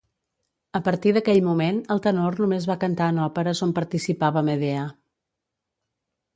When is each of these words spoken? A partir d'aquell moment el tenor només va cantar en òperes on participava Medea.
A 0.77 0.79
partir 0.87 1.11
d'aquell 1.17 1.41
moment 1.47 1.81
el 1.97 2.01
tenor 2.07 2.39
només 2.45 2.67
va 2.71 2.77
cantar 2.85 3.11
en 3.15 3.21
òperes 3.27 3.63
on 3.69 3.77
participava 3.79 4.47
Medea. 4.51 4.91